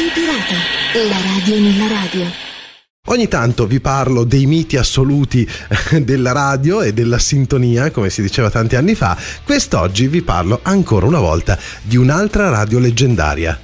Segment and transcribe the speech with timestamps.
[0.00, 2.24] Radio Pirata, la radio nella radio.
[3.08, 5.46] Ogni tanto vi parlo dei miti assoluti
[6.00, 9.14] della radio e della sintonia, come si diceva tanti anni fa.
[9.44, 13.60] Quest'oggi vi parlo ancora una volta di un'altra radio leggendaria.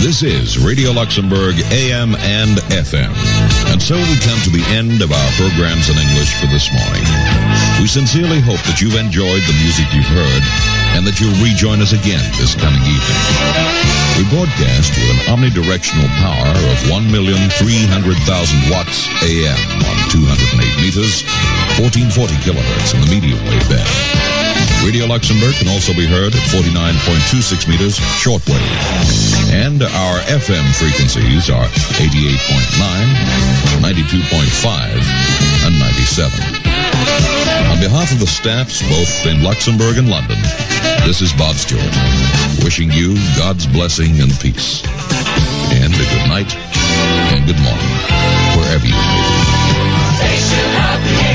[0.00, 3.12] This is Radio Luxembourg AM and FM.
[3.70, 7.55] And so we come to the end of our programs in English for this morning.
[7.80, 10.42] We sincerely hope that you've enjoyed the music you've heard
[10.96, 13.20] and that you'll rejoin us again this coming evening.
[14.16, 21.20] We broadcast with an omnidirectional power of 1,300,000 watts AM on 208 meters,
[21.76, 23.92] 1440 kilohertz in the medium wave band.
[24.80, 28.56] Radio Luxembourg can also be heard at 49.26 meters shortwave.
[29.52, 31.68] And our FM frequencies are
[32.00, 36.75] 88.9, 92.5, and 97.
[38.06, 40.40] Behalf of the staffs both in Luxembourg and London,
[41.04, 41.82] this is Bob Stewart,
[42.62, 44.84] wishing you God's blessing and peace.
[45.72, 47.90] And a good night and good morning,
[48.56, 49.00] wherever you may
[51.20, 51.25] be.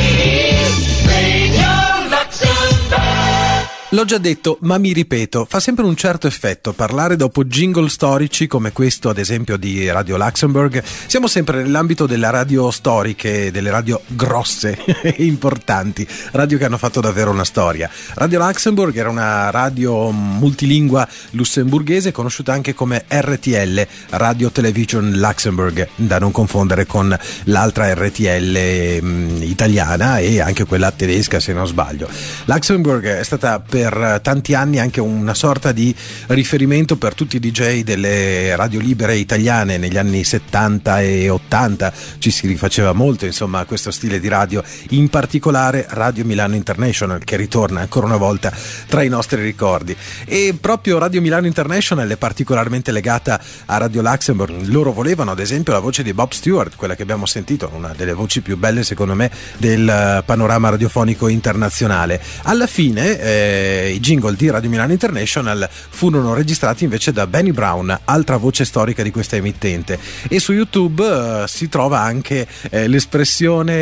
[3.93, 8.47] L'ho già detto, ma mi ripeto, fa sempre un certo effetto parlare dopo jingle storici
[8.47, 10.81] come questo, ad esempio, di Radio Luxembourg.
[11.07, 17.01] Siamo sempre nell'ambito delle radio storiche, delle radio grosse e importanti, radio che hanno fatto
[17.01, 17.89] davvero una storia.
[18.13, 26.17] Radio Luxembourg era una radio multilingua lussemburghese conosciuta anche come RTL, Radio Television Luxembourg, da
[26.17, 32.07] non confondere con l'altra RTL mh, italiana e anche quella tedesca se non sbaglio.
[32.45, 35.95] Luxembourg è stata per per tanti anni anche una sorta di
[36.27, 39.77] riferimento per tutti i DJ delle radio libere italiane.
[39.77, 44.63] Negli anni 70 e 80 ci si rifaceva molto insomma a questo stile di radio
[44.89, 48.53] in particolare Radio Milano International che ritorna ancora una volta
[48.87, 49.95] tra i nostri ricordi.
[50.25, 54.67] E proprio Radio Milano International è particolarmente legata a Radio Luxembourg.
[54.67, 58.13] Loro volevano ad esempio la voce di Bob Stewart quella che abbiamo sentito una delle
[58.13, 62.21] voci più belle secondo me del panorama radiofonico internazionale.
[62.43, 67.97] Alla fine eh, i jingle di Radio Milano International furono registrati invece da Benny Brown,
[68.05, 69.99] altra voce storica di questa emittente.
[70.27, 73.73] E su YouTube eh, si trova anche eh, l'espressione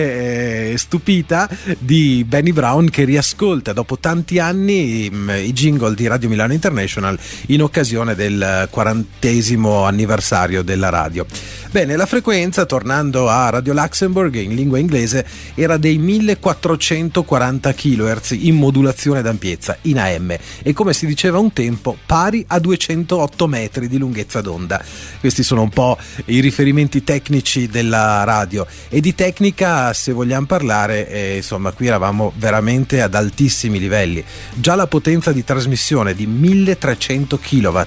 [0.71, 6.07] eh, stupita di Benny Brown che riascolta dopo tanti anni mh, mm, i jingle di
[6.07, 7.17] Radio Milano International
[7.47, 11.25] in occasione del quarantesimo anniversario della radio.
[11.71, 15.23] Bene, la frequenza, tornando a Radio Luxembourg in lingua inglese,
[15.53, 21.97] era dei 1440 kHz in modulazione d'ampiezza, in AM, e come si diceva un tempo,
[22.05, 24.83] pari a 208 metri di lunghezza d'onda.
[25.19, 31.09] Questi sono un po' i riferimenti tecnici della radio e di tecnica, se vogliamo parlare,
[31.09, 34.23] eh, insomma, qui eravamo veramente ad altissimi livelli.
[34.53, 37.81] Già la potenza di trasmissione di 1300 kW.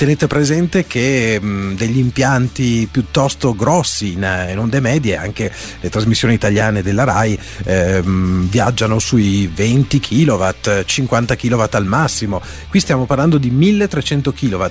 [0.00, 6.32] Tenete presente che mh, degli impianti piuttosto grossi in, in, onde medie, anche le trasmissioni
[6.32, 10.48] italiane della RAI ehm, viaggiano sui 20 kW,
[10.86, 12.40] 50 kW al massimo.
[12.70, 14.64] Qui stiamo parlando di 1300 kW.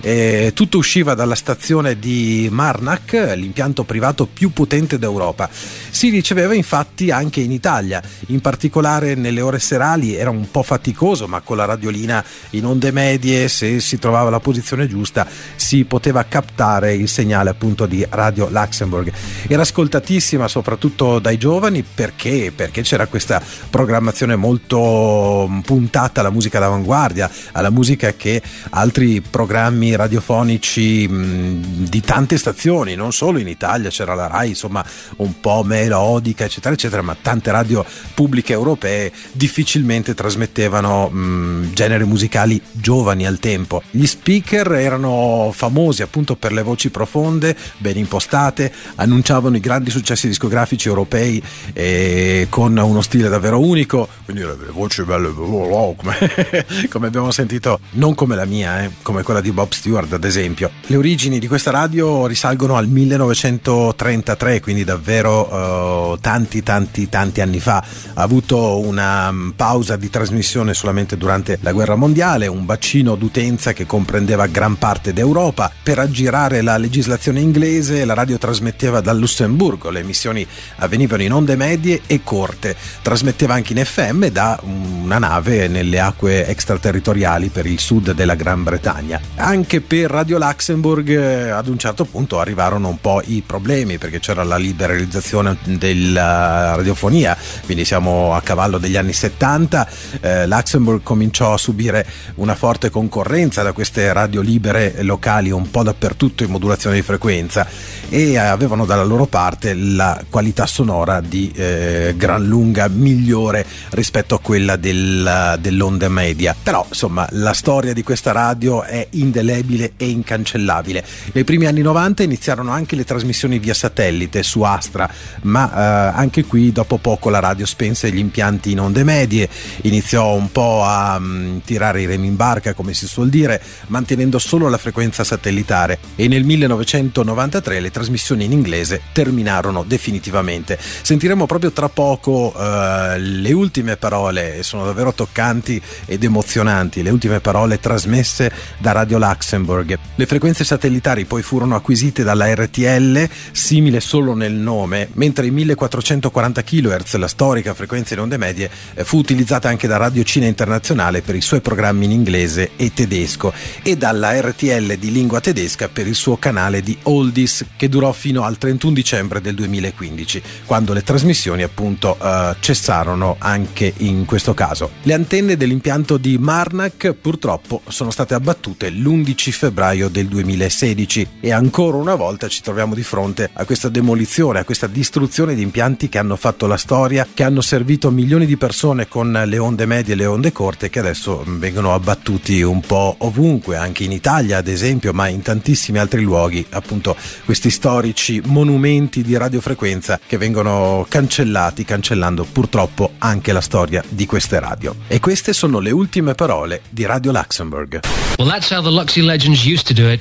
[0.00, 5.50] Eh, tutto usciva dalla stazione di Marnac, l'impianto privato più potente d'Europa.
[5.52, 11.26] Si riceveva infatti anche in Italia, in particolare nelle ore serali era un po' faticoso,
[11.26, 15.26] ma con la radiolina in onde medie, se si trovava la posizione giusta,
[15.56, 19.12] si poteva captare il segnale appunto di Radio Luxembourg.
[19.46, 22.52] Era ascoltatissima soprattutto dai giovani perché?
[22.54, 29.96] Perché c'era questa programmazione molto mm, puntata alla musica d'avanguardia, alla musica che altri programmi
[29.96, 34.84] radiofonici mm, di tante stazioni, non solo in Italia, c'era la RAI, insomma,
[35.16, 42.04] un po' melodica, eccetera, eccetera, ma tante radio pubbliche europee difficilmente trasmettevano mh, mm, generi
[42.04, 43.82] musicali giovani al tempo.
[43.90, 50.26] Gli speaker erano famosi appunto per le voci profonde, ben impostate, annunciavano i grandi successi
[50.26, 56.16] discografici europei eh, con uno stile davvero unico, quindi le voci belle, come,
[56.88, 60.70] come abbiamo sentito, non come la mia, eh, come quella di Bob Stewart ad esempio.
[60.86, 67.60] Le origini di questa radio risalgono al 1933, quindi davvero eh, tanti tanti tanti anni
[67.60, 67.84] fa.
[68.14, 73.72] Ha avuto una mm, pausa di trasmissione solamente durante la guerra mondiale, un bacino d'utenza
[73.72, 78.04] che comprendeva gran parte d'Europa per aggirare la legislazione inglese.
[78.04, 83.72] La radio trasmetteva dal Lussemburgo, le emissioni avvenivano in onde medie e corte, trasmetteva anche
[83.72, 89.20] in FM da una nave nelle acque extraterritoriali per il sud della Gran Bretagna.
[89.36, 94.20] Anche per Radio Luxembourg eh, ad un certo punto arrivarono un po' i problemi perché
[94.20, 99.88] c'era la liberalizzazione della radiofonia, quindi siamo a cavallo degli anni 70,
[100.20, 102.06] eh, Luxembourg cominciò a subire
[102.36, 107.66] una forte concorrenza da queste radio libere locali un po' dappertutto in modulazione di frequenza
[108.08, 114.40] e avevano dalla loro parte la qualità sonora di eh, gran lunga migliore rispetto a
[114.40, 116.54] quella del, dell'onda media.
[116.60, 121.04] Però insomma la storia di questa radio è indelebile e incancellabile.
[121.32, 125.08] Nei primi anni 90 iniziarono anche le trasmissioni via satellite su Astra,
[125.42, 129.48] ma eh, anche qui dopo poco la radio spense gli impianti in onde medie,
[129.82, 133.62] iniziò un po' a mh, mm, tirare i remi in barca come si suol dire,
[133.86, 140.78] mantenendo solo la frequenza satellitare e nel 1993 le trasmissioni in inglese terminarono definitivamente.
[140.80, 147.40] Sentiremo proprio tra poco uh, le ultime parole, sono davvero toccanti ed emozionanti, le ultime
[147.40, 149.98] parole trasmesse da Radio Luxembourg.
[150.14, 156.62] Le frequenze satellitari poi furono acquisite dalla RTL, simile solo nel nome, mentre i 1440
[156.62, 161.22] kHz, la storica frequenza in onde medie, eh, fu utilizzata anche da Radio Cina Internazionale
[161.22, 163.52] per i suoi programmi in inglese e tedesco
[163.82, 168.42] e dalla RTL di lingua tedesca per il suo canale di Oldies che durò fino
[168.42, 174.90] al 31 dicembre del 2015, quando le trasmissioni appunto uh, cessarono anche in questo caso.
[175.02, 181.96] Le antenne dell'impianto di Marnak purtroppo sono state abbattute l'11 febbraio del 2016 e ancora
[181.96, 186.18] una volta ci troviamo di fronte a questa demolizione, a questa distruzione di impianti che
[186.18, 190.16] hanno fatto la storia, che hanno servito milioni di persone con le onde medie e
[190.16, 195.12] le onde corte che adesso vengono abbattuti un po' ovunque, anche in Italia ad esempio,
[195.12, 202.44] ma in tantissimi altri luoghi, appunto questi storici monumenti di radiofrequenza che vengono cancellati, cancellando
[202.44, 204.94] purtroppo anche la storia di queste radio.
[205.06, 208.00] E queste sono le ultime parole di Radio Luxembourg.
[208.38, 210.20] Well, that's how the Luxy legends used to do it.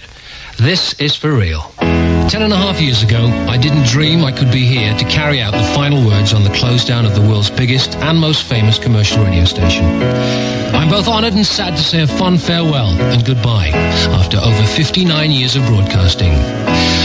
[0.58, 1.89] This is for real.
[2.30, 5.42] Ten and a half years ago, I didn't dream I could be here to carry
[5.42, 8.78] out the final words on the close down of the world's biggest and most famous
[8.78, 9.84] commercial radio station.
[10.76, 15.32] I'm both honored and sad to say a fond farewell and goodbye after over 59
[15.32, 16.30] years of broadcasting.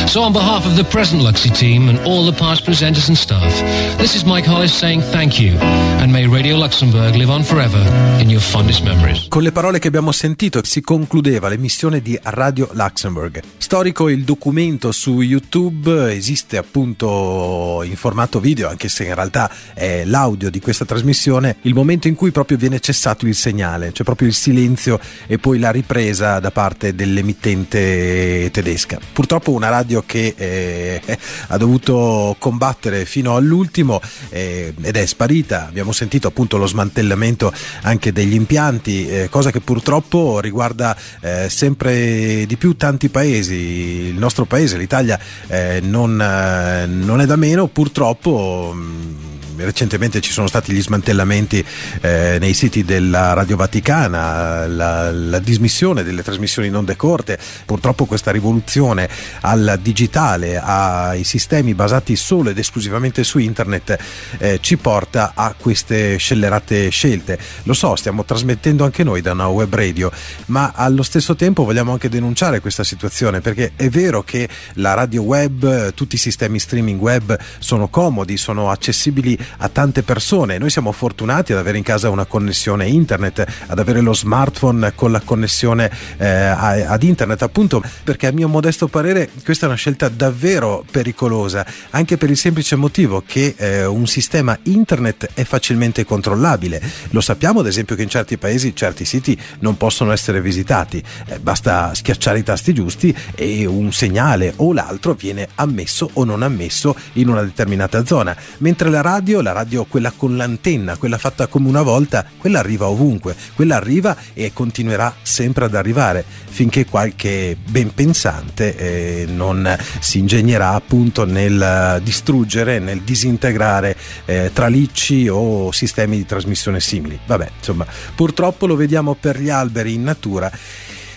[0.07, 3.51] So on behalf of the present Luxy team and all the past presenters and staff,
[3.99, 7.81] this is Mike Hollis saying thank you and may Radio Luxembourg live on forever
[8.21, 9.27] in your fondest memories.
[9.29, 13.43] Con le parole che abbiamo sentito si concludeva l'emissione di Radio Luxembourg.
[13.57, 20.05] Storico il documento su YouTube, esiste appunto in formato video, anche se in realtà è
[20.05, 24.29] l'audio di questa trasmissione, il momento in cui proprio viene cessato il segnale, cioè proprio
[24.29, 29.01] il silenzio e poi la ripresa da parte dell'emittente tedesca.
[29.13, 31.01] Purtroppo una radio che eh,
[31.49, 34.01] ha dovuto combattere fino all'ultimo
[34.31, 35.67] eh, ed è sparita.
[35.67, 37.53] Abbiamo sentito appunto lo smantellamento
[37.83, 43.55] anche degli impianti, eh, cosa che purtroppo riguarda eh, sempre di più tanti paesi.
[43.55, 48.73] Il nostro paese, l'Italia, eh, non, eh, non, è da meno, purtroppo.
[48.75, 49.34] Mh, mm,
[49.65, 51.65] recentemente ci sono stati gli smantellamenti
[52.01, 58.05] eh, nei siti della Radio Vaticana, la, la, dismissione delle trasmissioni in onde corte, purtroppo
[58.05, 59.09] questa rivoluzione
[59.41, 63.99] al digitale, ai sistemi basati solo ed esclusivamente su internet
[64.39, 67.39] eh, ci porta a queste scellerate scelte.
[67.65, 70.11] Lo so, stiamo trasmettendo anche noi da una web radio,
[70.47, 75.23] ma allo stesso tempo vogliamo anche denunciare questa situazione perché è vero che la radio
[75.23, 80.59] web, tutti i sistemi streaming web sono comodi, sono accessibili a tante persone.
[80.59, 85.13] Noi siamo fortunati ad avere in casa una connessione internet, ad avere lo smartphone con
[85.13, 90.09] la connessione eh, ad internet, appunto perché a mio modesto parere questa è una scelta
[90.09, 96.81] davvero pericolosa, anche per il semplice motivo che eh, un sistema internet è facilmente controllabile.
[97.11, 101.39] Lo sappiamo ad esempio che in certi paesi certi siti non possono essere visitati, eh,
[101.39, 106.95] basta schiacciare i tasti giusti e un segnale o l'altro viene ammesso o non ammesso
[107.15, 111.69] in una determinata zona, mentre la radio la radio quella con l'antenna, quella fatta come
[111.69, 117.93] una volta, quella arriva ovunque, quella arriva e continuerà sempre ad arrivare finché qualche ben
[117.93, 126.27] pensante eh, non si ingegnerà appunto nel distruggere, nel disintegrare eh, tralicci o sistemi di
[126.27, 127.19] trasmissione simili.
[127.27, 130.51] Vabbè, insomma, purtroppo lo vediamo per gli alberi in natura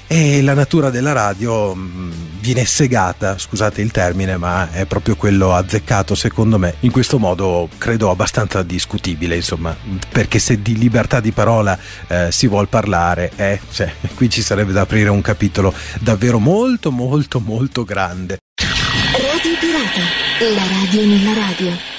[0.07, 5.53] e la natura della radio mm, viene segata, scusate il termine, ma è proprio quello
[5.53, 6.75] azzeccato secondo me.
[6.81, 9.75] In questo modo credo abbastanza discutibile, insomma,
[10.09, 14.71] perché se di libertà di parola eh, si vuol parlare, eh, cioè, qui ci sarebbe
[14.71, 18.37] da aprire un capitolo davvero molto molto molto grande.
[19.11, 21.96] Radio Pirata, la radio nella radio.